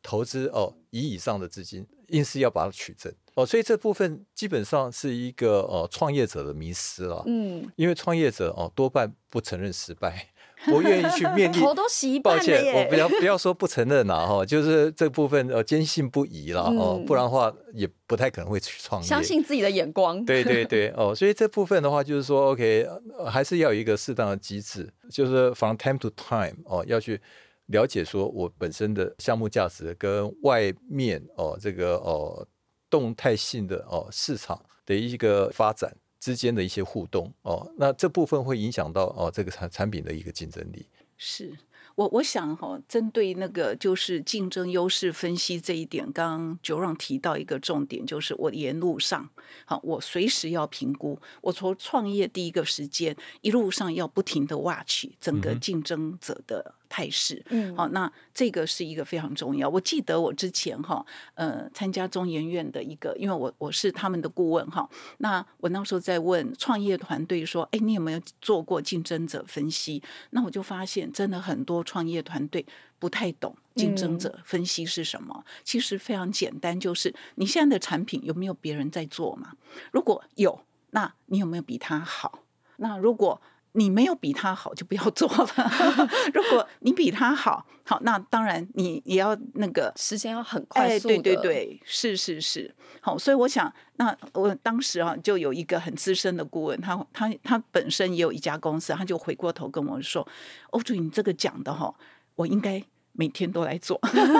[0.03, 3.11] 投资哦一以上的资金，硬是要把它取证。
[3.33, 7.23] 哦，所以这部分基本上是一个呃创业者的迷失了。
[7.25, 10.29] 嗯，因为创业者哦多半不承认失败，
[10.71, 11.61] 不愿意去面对。
[11.61, 12.37] 头都洗一半。
[12.37, 19.07] 抱歉，我不要不要说不承认了哈， 就是这部分呃坚信不疑了哦，不然的话也不太可能会去创业。
[19.07, 20.23] 相信自己的眼光。
[20.25, 22.87] 对对对 哦，所以这部分的话就是说，OK，
[23.29, 27.19] 还是要有一个适当的机制，就是 from time to time 哦要去
[27.67, 32.45] 了解说我本身的项目价值跟外面哦这个哦。
[32.89, 35.91] 动态性的哦，市场的一个发展
[36.23, 40.87] 之间的一些互动哦，那这部分会影响到哦这个产产品的一个竞争力。
[41.17, 41.57] 是
[41.95, 49.29] 我我想哈、哦，针对那个就是竞争优势分析这一点，刚刚 Jerome 提到一个重点，就是我沿路上
[49.65, 56.75] 好，我随时要评估，我从创业第一个时间一路上要不停的 watch 整个竞争者的。
[56.93, 59.67] 态势，嗯，好，那这个是一个非常重要。
[59.67, 61.03] 我记得我之前哈，
[61.33, 64.87] 呃，参加中研院的一个，因为我我是他们的顾问哈。
[65.17, 70.03] 那我那时候在问创业团队说，哎，你有没有做过竞争者分析？
[70.29, 72.63] 那我就发现，真的很多创业团队
[72.99, 75.33] 不太懂竞争者分析是什么。
[75.35, 79.53] 嗯、其实非常简单，就是你现在的产品有没有别人在做嘛？
[79.91, 82.43] 如果有，那你有没有比他好？
[82.77, 83.41] 那如果
[83.73, 85.47] 你没有比他好， 就不要做了。
[86.33, 91.09] 如果你比他好，好，那当然你也要那个时间要很快速。
[91.09, 92.73] 哎，对对对，是是是。
[93.01, 100.27] 好，所以我想，那我当时啊，就有一个很资深的顾问，他他他本身也有一家公司，他就回过头跟我说
[100.71, 101.93] ：“欧主，你这个讲的哈，
[102.35, 102.83] 我应该。”
[103.13, 103.99] 每天都来做，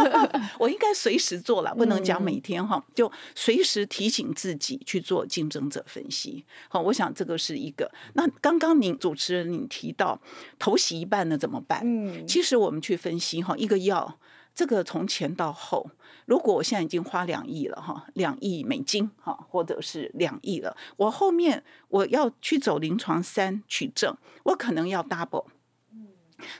[0.59, 6.43] 我应该随时做了，不能讲每天哈，就随时提醒自己去做竞争者分析。
[6.69, 7.91] 好，我想这个是一个。
[8.13, 10.19] 那刚刚您主持人你提到
[10.57, 11.81] 头洗一半呢怎么办？
[11.83, 14.17] 嗯，其实我们去分析哈，一个药
[14.55, 15.91] 这个从前到后，
[16.25, 25.45] 如果我现在已经花两亿了哈，两亿美金哈，或者是两亿了，我后面我要去走临床三取证，我可能要 double。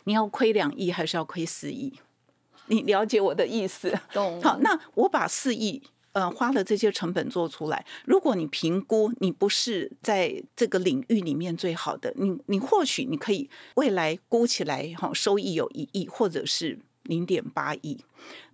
[0.05, 1.93] 你要亏两亿还是要亏四亿？
[2.67, 3.93] 你了解我的意思？
[4.13, 4.41] 懂。
[4.41, 17.97] 好，那我把四亿呃花了这些成本做出来，如果你评估你不是在这个领域里面最好的，你你或许你可以未来估起来哈收益有一亿或者是零点八亿，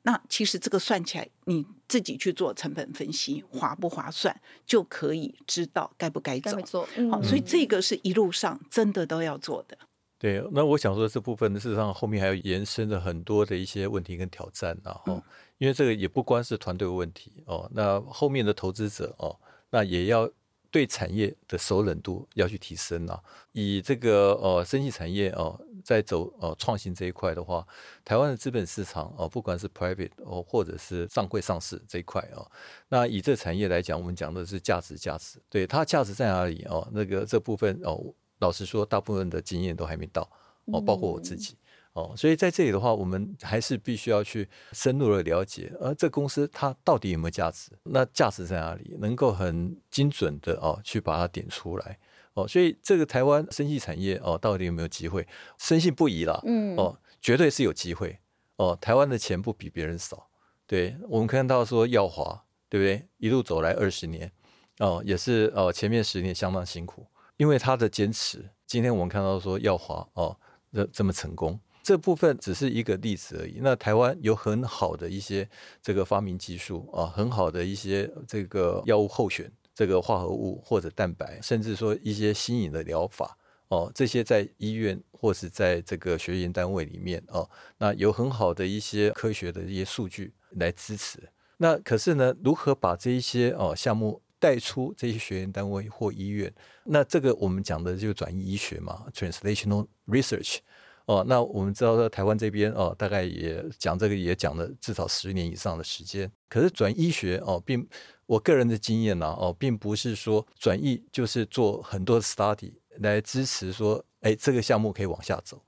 [0.02, 6.90] 那其实这个算起来你自己去做成本分析划不划算，就可以知道该不该做。
[6.96, 7.12] 嗯。
[7.12, 9.78] 好，所以这个是一路上真的都要做的。
[10.20, 15.24] 对，那我想说这部分事实上后面还有延伸的很多的一些问题跟挑战，然后、嗯、
[15.60, 19.34] 因为这个也不光是团队问题哦，那后面的投资者哦，
[19.70, 20.30] 那也要
[20.70, 23.18] 对产业的熟稔度要去提升啊。
[23.54, 27.66] 以这个呃生技产业哦，在走呃创新这一块的话，
[28.04, 32.46] 台湾的资本市场哦，不管是 private 哦，或者是上柜上市这一块哦，
[32.90, 36.86] 那以这产业来讲，我们讲的是价值价值，对它价值在哪里哦？
[36.92, 38.14] 那个这部分哦。
[38.40, 40.30] 老实说，大部分的经验都还没到
[40.66, 41.56] 哦，包括我自己
[41.94, 47.72] 哦，所以在这里的话，我们还是必须要去深入的了解，而这公司它到底有没有价值？
[47.84, 48.96] 那价值在哪里？
[49.00, 52.00] 能够很精准的哦去把它点出来
[52.34, 55.28] 哦，所以这个台湾生技产业哦，到底有没有机会？
[55.58, 58.20] 深信不疑啦，嗯哦，绝对是有机会
[58.58, 58.78] 哦。
[58.80, 60.30] 台湾的钱不比别人少，
[60.68, 63.08] 对我们看到说耀华对不对？
[63.18, 64.32] 一路走来二十年
[64.78, 67.08] 哦，也是哦，前面十年相当辛苦。
[67.40, 70.38] 因为他的坚持，今天我们看到说药华哦，
[70.74, 73.60] 这这么成功，这部分只是一个例子而已。
[73.62, 75.50] 那台湾有很好的一些
[75.82, 83.38] 这个发明技术啊，很好的一些这个药物候选这个化合物或者蛋白，甚至说一些新颖的疗法
[83.70, 91.30] 哦，这些在医院或是在这个学研单位里面哦，那有很好的一些科学的一些数据来支持。
[91.56, 96.54] 那可是呢，如何把这一些哦项目带出这些学研单位或医院？
[96.92, 100.58] 那这个我们讲的就转移医学嘛，translational research。
[101.06, 106.32] 哦，那我们知道在台湾这边哦，大概也讲这个也讲了至少十年以上的时间。
[106.48, 107.88] 可是转医学哦，并
[108.28, 115.64] 我个人的经验呢哦，并不是说转移就是做很多 study 来支持说，哎，这个项目可以往下走。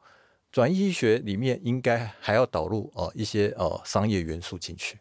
[0.52, 5.00] 转移医学里面应该还要导入哦一些哦商业元素进去。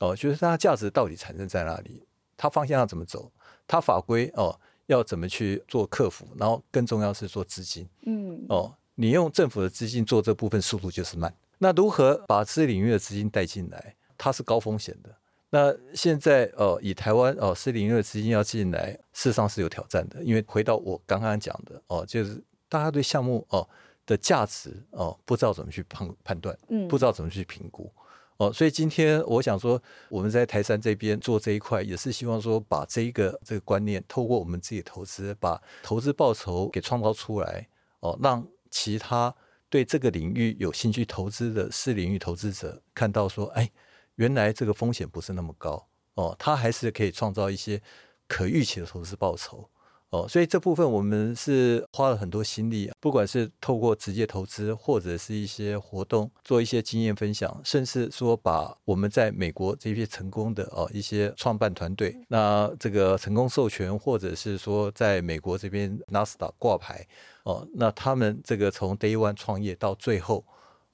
[0.00, 2.06] 哦，就是它价值到底产生在哪里？
[2.36, 3.32] 它方向要怎么走？
[3.66, 6.26] 它法规哦要怎么去做客服？
[6.36, 7.88] 然后更重要是做资金。
[8.04, 11.32] 嗯，哦，你用政府的资金做这部分速度就是慢。
[11.58, 13.94] 那如何把这领域的资金带进来？
[14.18, 15.14] 它是高风险的。
[15.50, 20.22] 那现在哦，以台湾哦，私领域的资金要进来，事实上是有挑战的。
[20.22, 23.66] 因为回到我刚刚讲的哦，就是大家对项目哦
[24.04, 27.90] 的价值哦不知道怎么去判判断，嗯，不知道怎么去评估。
[28.38, 37.68] 哦，所以今天我想说，我们在台山这边做这一块，也是希望说，把这一个这个观念，透过我们自己投资，把投资报酬给创造出来。
[37.98, 39.34] 哦，让其他
[39.68, 43.68] 对这个领域有兴趣投资的市领域投资者看到说，哎，
[44.14, 45.88] 原来这个风险不是那么高。
[46.14, 47.82] 哦，它还是可以创造一些
[48.28, 49.68] 可预期的投资报酬。
[50.10, 67.06] 哦，所以这部分我们是花了很多心力，不管是透过直接投资，或者是一些活动，做一些经验分享，甚至说把我们在美国这些成功的哦一些创办团队，那这个成功授权，或者是说在美国这边纳斯达挂牌
[67.42, 70.42] 哦，那他们这个从 Day One 创业到最后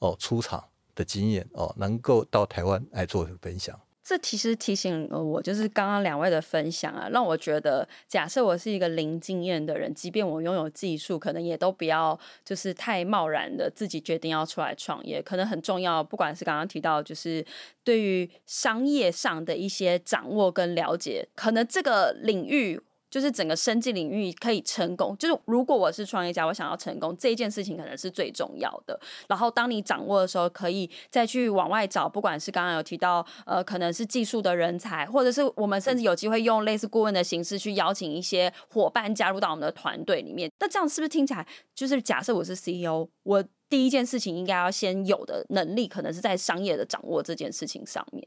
[0.01, 0.65] 哦出场
[0.97, 3.79] 的经验哦，能够到台湾来做分享。
[4.07, 15.23] 这其实提醒了我，就是刚刚两位的分享啊，让我觉得，假设我是一个零经验的人，即便我拥有技术，可能也都不要就是太贸然的自己决定要出来创业。
[15.23, 17.43] 可能很重要，不管是刚刚提到，就是
[17.83, 22.79] 对于商业上的一些掌握跟了解，可能这个领域。
[23.15, 29.01] 就是整个生技领域可以成功，就是如果我是创业家，我想要成功，这件事情可能是最重要的。
[29.29, 40.51] 然后当你掌握的时候，可以再去往外找，不管是刚刚有提到，呃，可能是技术的人才，或者是我们甚至有机会用类似顾问的形式去邀请一些伙伴加入到我们的团队里面。
[40.59, 48.27] 那这样是不是听起来就是假设我是 CEO，我第一件事情应该要先有的能力，可能是在商业的掌握这件事情上面。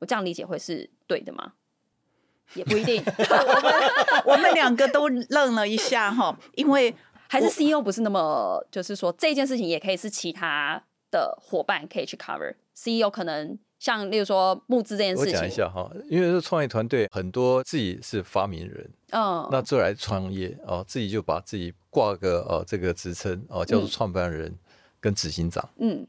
[0.00, 1.54] 我这样理解会是对的吗？
[2.54, 3.72] 也不一定， 我们
[4.24, 6.94] 我们两个都愣了一下哈，因为
[7.28, 12.54] 还是 CEO 不是那么，就是说这件事情也可以是其他的伙伴可以去 cover。
[12.74, 24.56] CEO 可能像例如说募资这件事情，我讲一下哈，因为这创业团队很多自己是发明人，嗯，那这来创业哦，自己就把自己挂个哦这个职称哦叫做创办人
[25.00, 26.06] 跟执行长，嗯。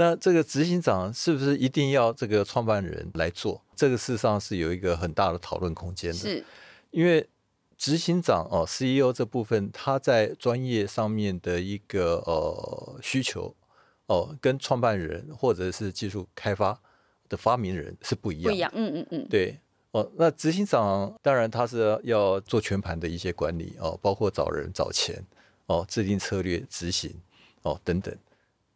[0.00, 3.62] 那这个执行长是不是一定要这个创办人来做？
[3.76, 6.16] 这个事实上是有一个很大的讨论空间的。
[6.16, 6.42] 是，
[6.90, 7.28] 因为
[7.76, 13.54] 执行长哦，CEO 这部分他在专业上面的一个呃需求
[14.06, 16.80] 哦，跟创办人或者是技术开发
[17.28, 18.50] 的发明人是不一样。
[18.50, 19.58] 不一样，嗯嗯嗯，对
[19.90, 20.10] 哦。
[20.16, 25.22] 那执行长当然他是要做全盘的一些管理哦，包括找人、找钱
[25.66, 27.14] 哦，制定策略、执行
[27.60, 28.16] 哦等等。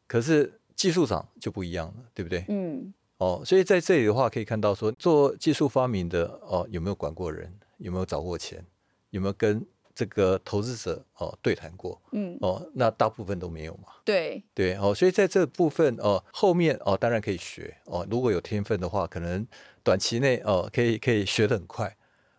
[0.07, 2.45] 可是技术上就不一样了，对不对？
[2.49, 7.53] 嗯，哦，所以在这里的话，可以看到说，做技术发明的哦，有没有管过人？
[7.79, 8.65] 有没有找过钱？
[9.11, 12.01] 有没有跟这个投资者哦对谈过？
[12.13, 13.89] 嗯，哦，那大部分都没有嘛。
[14.05, 19.47] 对对，哦，所以在这部分哦，后面哦，当然可以学哦，如果有天分的话，可能
[19.83, 21.97] 短期内哦，可以可以学得很快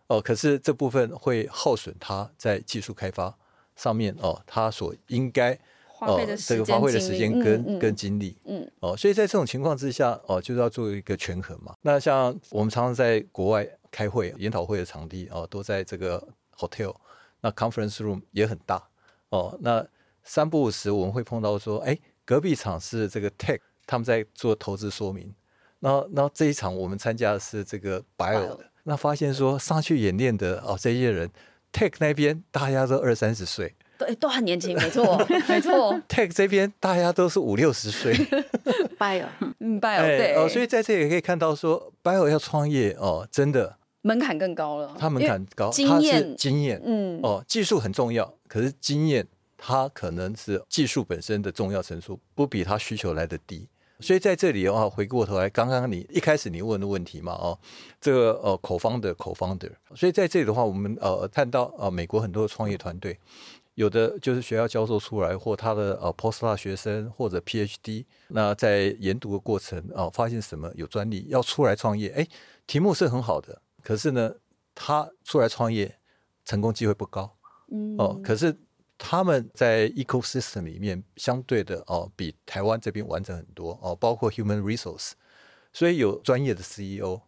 [0.08, 0.20] 哦。
[0.20, 3.36] 可是这部分会耗损他在技术开发
[3.74, 5.58] 上面哦，他所应该。
[6.00, 11.74] 哦，这个花费的时间跟、嗯、跟精力，嗯，哦，所以在这种情况之下，哦，就是要做一个权衡嘛。
[11.82, 16.22] 那像我们常常在国外开会、研讨会的场地，哦，都在这个
[16.58, 16.94] hotel，
[17.40, 18.82] 那 conference room 也很大，
[19.30, 19.86] 哦，那
[20.22, 25.34] 三不五时我们会碰到说，哎，隔壁场是这个 tech，他们在做投资说明，
[25.78, 31.30] 那那，这一场我们参加的是这个 bio 的，那发现说上去演练的哦，这些人
[31.72, 33.74] tech 那边大家都二三十岁。
[33.98, 35.98] 对，都很年轻，没错，没错。
[36.08, 38.14] Tech 这边大家都是五六十岁，
[38.98, 39.26] Bio，
[39.60, 43.76] 嗯，Bio，对，哦，所以在这里也可以看到说，Bio 要创业哦，真的。
[44.02, 44.94] 门槛更高了。
[44.96, 49.26] 他门槛高，经验，经验，嗯，哦，技术很重要，可是经验
[49.56, 53.66] 它可能是技术本身的重要程度不比它需求来的低，
[53.98, 57.58] 所以在这里的话，回过头来，刚刚你一开始你问的问题嘛，哦，
[58.00, 63.18] 这个呃，co-founder co-founder，所以在这里的话，我们呃看到呃美国很多的创业团队，
[63.76, 72.26] 有的就是学校教授出来，或他的呃 postdoc 学生或者 PhD，那在研读的过程啊、呃，发现什么有专利要出来创业，哎，
[72.66, 74.34] 题目是很好的，可是呢，
[74.74, 75.96] 他出来创业
[76.44, 77.36] 成功机会不高，
[77.70, 78.56] 嗯，哦，可是。
[78.98, 85.10] 他们在 ecosystem 里面相对的哦，比台湾这边完整很多哦，包括 human resource，
[85.70, 87.20] 所以有专业的 CEO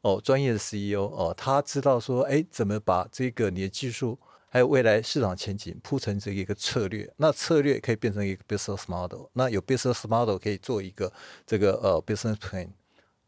[0.00, 4.18] 哦，专业的 CEO 哦，他知道说，哎，怎么把这个你的技术
[4.52, 11.10] 还有未来市场前景铺成这一个策略，那策略可以变成一个 business model，那有 business model 可以做一个
[11.46, 12.68] 这个呃 business plan，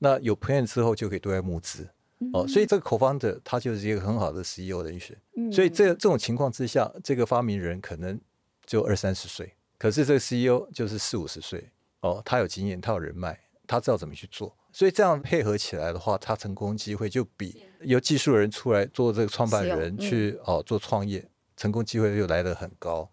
[0.01, 1.89] 那有 plan 之后就可以对外募资。
[2.35, 5.17] 哦，所以这个 co-founder 他就是一个很好的 CEO 人选。
[5.39, 8.21] 嗯，所以这这种情况之下，这个发明人可能
[8.67, 11.71] 就二三十岁，可是这个 CEO 就是四五十岁。
[12.01, 14.55] 哦，他有经验，他有人脉，他知道怎么去做。
[14.73, 23.11] 所以这样配合起来的话，他成功机会就比由技术人出来做这个创办人去、嗯、哦做创业，成功机会又来得很高。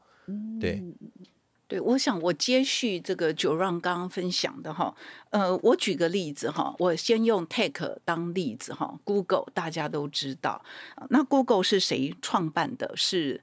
[0.59, 0.83] 对。
[1.67, 4.93] 对，我想我接续这个 Joran 刚刚分享的哈，
[5.29, 10.65] 呃，我举个例子哈，我先用 Tech 当例子哈，Google 大家都知道，
[11.11, 12.91] 那 Google 是谁创办的？
[12.97, 13.41] 是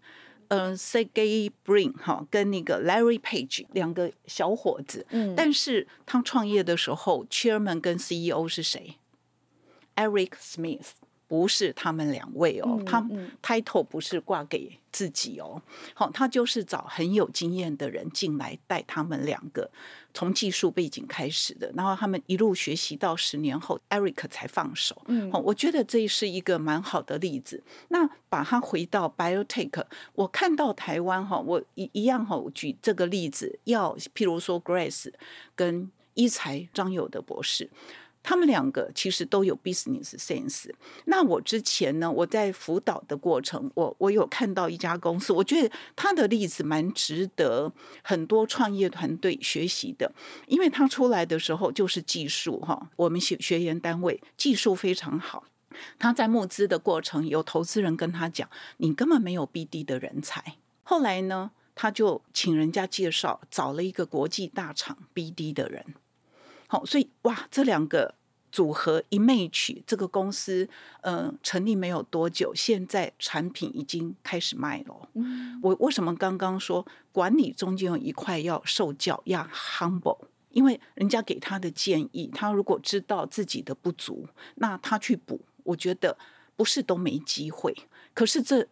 [0.48, 8.96] 呃 Sergey Brin 哈跟那个 Larry Page 两个小伙子，嗯，但是他创业的时候，Chairman 跟 CEO 是谁
[9.96, 10.88] ？Eric Smith。
[11.28, 13.00] 不是他们两位哦，他
[13.42, 15.62] title 不是挂给自己哦，
[15.92, 19.70] 好，他就是找很有经验的人进来带他们两个，
[20.14, 25.02] 从技术背景开始的，然后他们一路学习到十年后，Eric 才放手。
[25.06, 27.62] 嗯，好，我觉得这是一个蛮好的例子。
[27.88, 35.12] 那把它回到 Biotech，我看到台湾哈，我一一样哈，举这个例子，要譬如说 Grace
[35.54, 37.68] 跟一才张友的博士。
[38.28, 40.70] 他们两个其实都有 business sense。
[41.06, 47.72] 那我之前呢，我在辅导的过程，我我有看到一家公司，我觉得他的例子蛮值得
[48.04, 50.12] 很多创业团队学习的，
[50.46, 55.44] 因为他出来的时候就是技术哈，我们学学员单位技术非常好。
[55.98, 60.56] 他在募资的过程，有投资人跟他讲，你根本没有 BD 的人才。
[60.82, 65.94] 后来呢，他就请人家介绍，找了一个国际大厂 BD 的人。
[66.66, 68.16] 好，所以哇，这两个
[68.51, 70.68] 组合一 match，这个公司
[71.03, 75.09] 嗯、呃、成立没有多久，现在产品已经开始卖了。
[75.14, 80.18] 嗯，我为什么刚刚说管理中间有一块要受教，要 humble？
[80.51, 84.26] 因为人家给他的建议，他如果知道自己的不足，
[84.57, 86.16] 那他去补，我觉得
[86.57, 87.74] 不是都没机会。
[88.14, 88.66] 可是这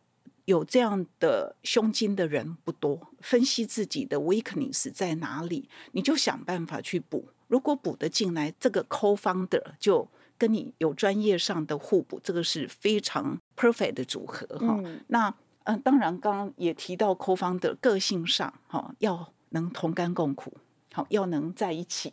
[0.46, 7.28] 有这样的胸襟的人不多，分析自己的 weakness 在哪里，你就想办法去补。
[7.48, 15.00] 如果补得进来，这个 co-founder 就跟你有专业上的互补，这个是非常 perfect 的组合哈、嗯。
[15.08, 15.28] 那
[15.64, 20.52] 嗯、呃，当然刚刚也提到 co-founder 个性上哈，要能同甘共苦。
[20.96, 22.10] 好，要能在一起，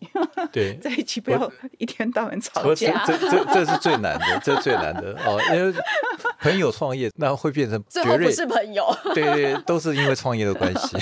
[0.51, 3.01] 对， 在一起不要一天到晚吵架。
[3.07, 5.39] 这这这，是最难的，这是最难的哦。
[5.55, 5.73] 因为
[6.41, 8.85] 朋友创业，那会变成最后不是朋友。
[9.15, 9.23] 对
[9.53, 10.97] 对，都是因为创业的关系。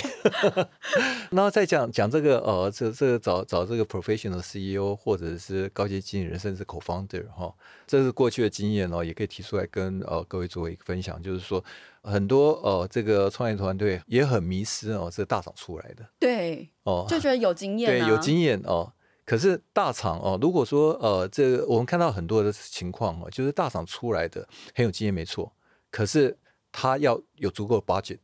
[1.32, 7.56] 然后再讲讲这个呃，这这个找找这个 professional CEO 或者是高级经理人，甚至 co-founder 哈、哦，
[7.88, 11.64] 这是过去的经验哦，也可以提出来跟呃各位做一个分享，就是说。
[12.04, 18.94] 很多呃，这个创业团队也很迷失哦，是大厂出来的，对哦，就觉得有经验、啊，对，有经验哦。
[19.24, 25.54] 可是大厂哦，如果说呃，这个、我们看到很多的情况哦，就是大厂出来的很有经验，没错。
[25.90, 26.38] 可是
[26.72, 28.18] 他要有足够的 budget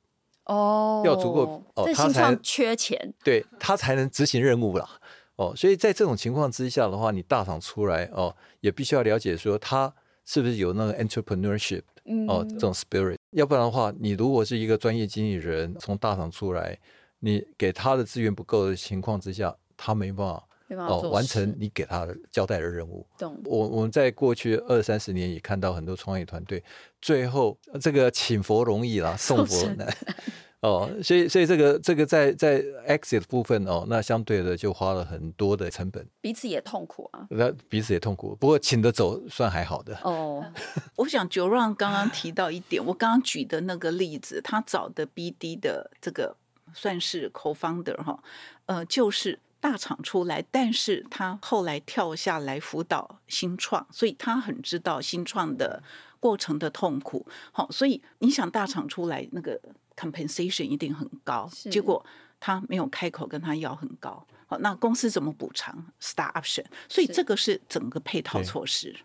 [0.46, 4.90] 哦，要足够哦，他才缺钱，对他才能执行任务啦。
[5.36, 5.54] 哦。
[5.56, 9.94] 所以在这种情况之下的话，你大厂出来哦，也必须要了解说他
[10.28, 11.82] 是不是有那个 entrepreneurship。
[12.30, 16.80] 哦，这种 spirit，要不然的话，你如果是一个专业经理人，从大厂出来，
[17.20, 20.48] 你给他的资源不够的情况之下，他没办法，
[20.88, 23.06] 哦完成你给他的交代的任务。
[23.18, 23.38] 懂。
[23.44, 26.64] 我我们在过去二三十年也看到很多创业团队，
[27.02, 29.94] 最后这个请佛容易啦，送佛难。
[30.62, 37.28] 哦，所以所以这个这个在在 exit 部分哦，那相对的就花了很多的成本，彼此也痛苦啊。
[37.30, 39.95] 那彼此也痛苦，不过请得走算还好的。
[40.03, 40.43] 哦，
[40.97, 46.36] 我想 Joran 刚刚提到一点，我刚刚举的那个例子，他找的 BD 的这个
[46.74, 48.24] 算是 co-founder 哈，
[48.66, 55.84] 呃，就是大厂出来，但是他后来跳下来辅导新创，所以他很知道新创的
[56.20, 57.28] 过程的痛苦。
[57.51, 59.62] 好，所以你想大厂出来那个。
[59.98, 62.06] Compensation 一定很高，结果
[62.39, 66.64] 他没有开口跟他要很高，好，那公司怎么补偿 stock option？
[66.88, 68.95] 所以这个是整个配套措施。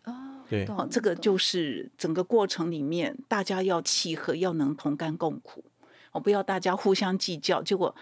[0.48, 5.64] 对，好，这个就是整个过程里面大家要契合，要能同甘共苦，
[6.12, 7.94] 哦，不要大家互相计较，结果。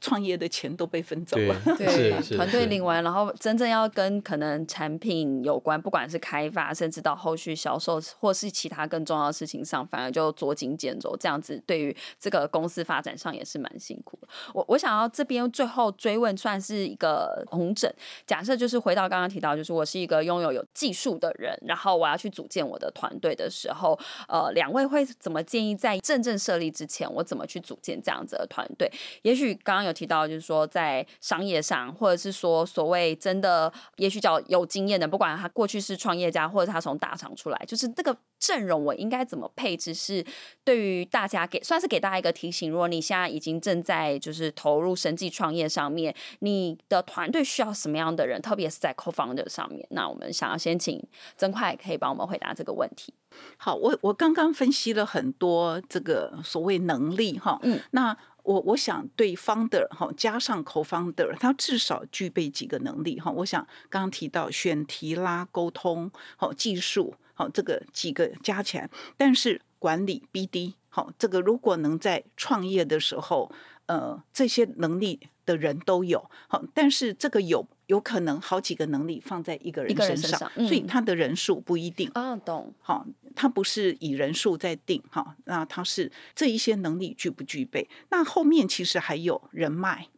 [0.00, 14.28] 创业的钱都被分走了，对，团队领完，然后真正要跟可能产品有关，不管是开发，甚至到后续销售，或是其他更重要的事情上，反而就捉襟见肘，这样子对于这个公司发展上也是蛮辛苦的。
[14.54, 17.92] 我我想要这边最后追问，算是一个红疹。
[18.26, 28.90] 假设就是回到刚刚提到，就是我是一个拥有有技术的人，然后我要去组建我的团队的时候，呃，两位会怎么建议在真正设立之前，我怎么去组建这样子的团队？
[29.22, 39.92] 也许刚刚有提到，就是说在商业上，或者是说所谓真的，也许叫有经验的，不管他过去是创业家，或者他从大厂出来，就是这个阵容我应该怎么配置？
[39.92, 40.24] 是
[40.62, 42.70] 对于大家给算是给大家一个提醒。
[42.70, 48.40] 如果你现在已经正在就是投入生计创业上面，你的团队需要什么样的人？
[48.40, 51.02] 特别是在 co-founder 上面，那我们想要先请
[51.36, 53.12] 曾快可以帮我们回答这个问题。
[53.56, 58.16] 好，我我刚刚分析了很多这个所谓能力哈，嗯，那。
[58.48, 63.30] 我我想对 founder 哈加上 co-founder，他至少具备几个能力哈。
[63.30, 68.88] 我想刚刚提到选题啦、沟通、好技术、好这个几个加起来，
[69.18, 73.52] 但是管理 BD 好这个如果能在创业的时候，
[73.84, 77.68] 呃这些能力的人都有好，但是这个有。
[77.88, 82.74] 有可能好几个能力放在一个人身上，身上嗯、所以他的人数不一定啊，懂？
[82.82, 83.06] 好，
[83.40, 87.88] 它不是以人数在定哈，那它是这一些能力具不具备？
[88.10, 90.08] 那后面其实还有人脉，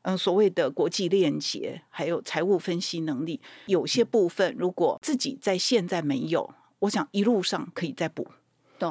[0.00, 8.26] 嗯，所谓的国际链接，还有财务分析能力，有些部分如果自己在现在没有，我想一路上可以再补。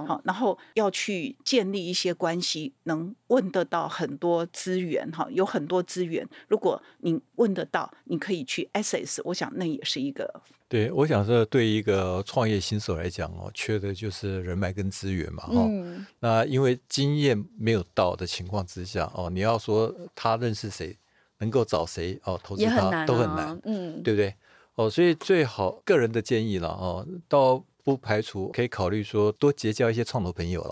[0.05, 6.27] 好，然后要去建立一些关系，能问得到很多资源哈，有很多资源。
[6.47, 10.41] 如果你问得到，你可以去 access，我想那也是一个。
[10.67, 15.53] 对，我想说，对一个创业新手来讲哦，缺的就是人脉跟资源嘛哈。
[15.55, 16.05] 嗯。
[16.19, 20.95] 那因为经验没有到的情况之下哦，你要说他认识谁，
[21.39, 24.35] 能够找谁哦投资他很、啊、都很难，嗯，对不对？
[24.75, 27.63] 哦，所以最好个人的建议了哦，到。
[27.83, 30.69] 不排除可以考虑说多结交一些创投朋友了，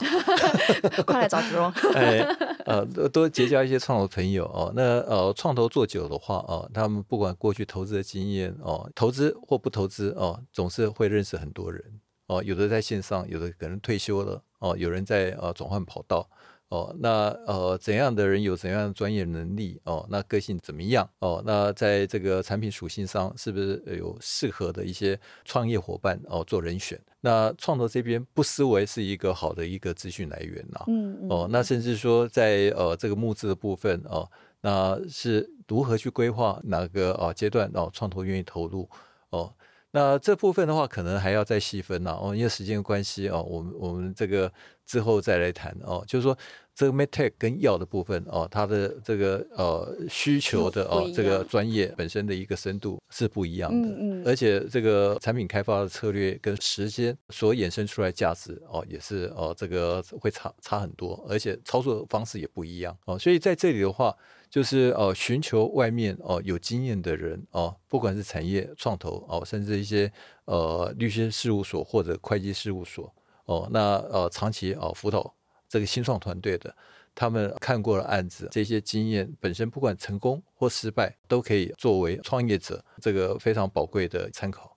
[1.05, 1.71] 快来找植荣。
[1.95, 2.19] 哎，
[2.65, 4.71] 呃，多结交一些创投朋友哦。
[4.75, 12.43] 那呃，创投做久的话哦，他们不管过去投资的经验哦，投资或不投资哦，总是会认识很多人哦。
[12.43, 16.29] 有的在线上，有的可能退休了哦，有人在呃转换跑道。
[16.69, 19.79] 哦，那呃，怎样的人有怎样的专业能力？
[19.85, 21.09] 哦，那个性怎么样？
[21.19, 26.19] 哦，那在这个产品属性上，是不是有适合的一些创业伙伴？
[26.25, 26.99] 哦，做人选。
[27.21, 30.83] 那创投这边不失为是一个好的一个资讯来源呐。
[30.87, 31.29] 嗯嗯。
[31.29, 34.29] 哦，那甚至说在呃这个募资的部分哦，
[34.61, 38.89] 那是如何去规划哪个啊阶段哦创投愿意投入？
[39.29, 39.53] 哦，
[39.97, 42.17] 那这部分的话，可能还要再细分呐。
[42.21, 44.51] 哦，因为时间关系哦，我们我们这个。
[44.87, 46.37] 之后再来谈哦，就是说
[46.73, 64.15] 这个 medtech 跟药的部分哦，它的这个呃需求的哦这个专业本身的一个深度是不一样的，嗯嗯，而且这个产品开发的策略跟时间所衍生出来价值哦也是哦这个会差差很多，而且操作方式也不一样哦，所以在这里的话，
[64.49, 70.11] 就是呃寻求外面哦有经验的人哦，不管是产业创投哦，甚至一些
[70.45, 73.13] 呃律师事务所或者会计事务所。
[73.45, 75.33] 哦，那呃，长期哦辅导
[75.69, 76.75] 这个新创团队的，
[77.15, 84.75] 他们看过了案子，这些经验本身不管成功或失败，都可以作为创业者这个非常宝贵的参考。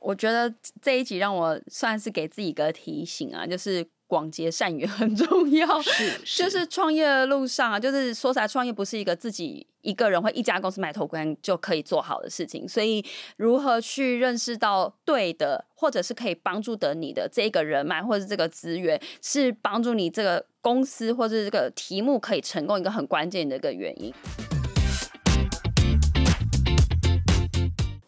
[0.00, 3.86] 我觉得这一集让我算是给自己个提醒啊，就是。
[4.06, 5.66] 广结善缘很重要，
[6.36, 13.04] 就是创业的路上啊，就是说实在，创业不是一个自己一个人或一家公司埋头苦干就可以做好的事情，所以
[13.36, 24.12] 如何去认识到对的，或者是可以帮助的你的这个人脉或者这个资源，是帮助你这个公司或者这个题目可以成功一个很关键的一个原因。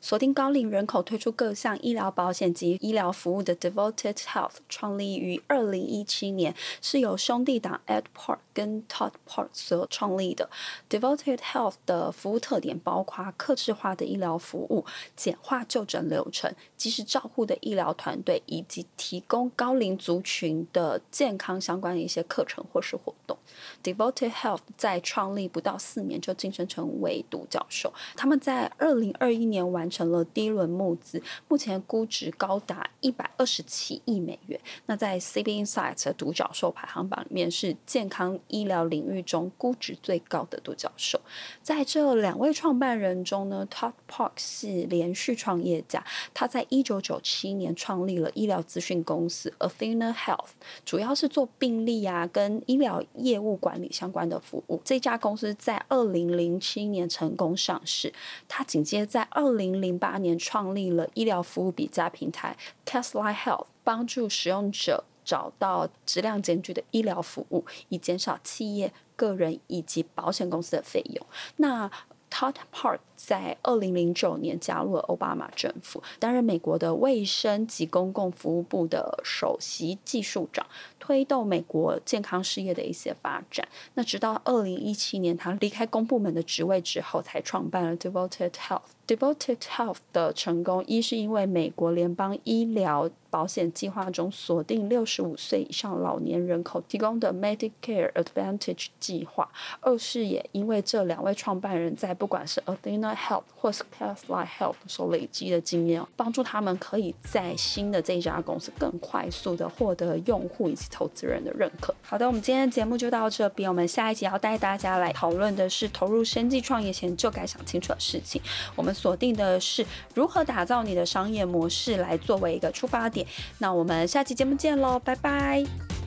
[0.08, 10.48] 锁定高龄人口，推出各项医疗保险及医疗服务的 Devoted Health 创立于二零一七年，是由兄弟党 Ed Park 跟 Todd Park 所创立的。
[10.88, 23.36] Devoted Health 的服务特点包括客制化的医疗服务、简化就诊流程、及时照护的医疗团队，以及提供高龄族群的健康相关的一些课程或是活动。
[23.84, 29.97] Devoted Health 在创立不到四年就晋升成为独角兽，他们在二零二一年完成。
[29.98, 34.58] 成了第一轮募资，目前估值高达一百二十七亿美元。
[34.86, 41.20] 那在 CB Insights 的独角兽排行榜里面，是健康医疗领域中估值最高的独角兽。
[41.62, 50.50] 在这两位创办人中呢，Todd Park 是连续创业家，他在一九九七年创立了医疗资讯公司 Athena Health，
[50.84, 54.80] 主要是做病历啊跟医疗业务管理相关的服务。
[54.84, 58.12] 这家公司在二零零七年成功上市，
[58.46, 71.26] 他紧接在二零零零八年创立了医疗服务比价平台 Testline Health，帮助使用者找到质量检举的医疗服务，以减少企业、个人以及保险公司的费用。
[71.56, 71.90] 那
[72.30, 80.66] Todd Park 在二零零九年加入了奥巴马政府，担任美国的卫生及公共服务部的首席技术长，
[81.08, 83.66] 推动美国健康事业的一些发展。
[83.94, 88.82] 那直到二零一七年，他离开公部门的职位之后，才创办了 Devoted Health。
[89.06, 99.48] Devoted Health 的成功，一是因为美国联邦医疗保险计划中锁定六十五岁以上老年人口提供的 Medicare Advantage 计划；
[99.80, 111.94] 二是也因为这两位创办人在不管是 Athena Health 或是 Testline Health 所累积的经验，帮助他们可以在新的这一家公司更快速的获得用户以及投资人的认可。
[112.02, 118.42] 好的，我们今天的节目就到这边，我们下一集要带大家来讨论的是投入生计创业前就该想清楚的事情。
[118.76, 118.88] 我们。
[118.98, 123.24] 锁定的是如何打造你的商业模式来作为一个出发点。
[123.58, 125.97] 那我们下期节目见喽，拜拜。